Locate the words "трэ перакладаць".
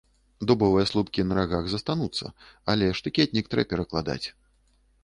3.55-4.25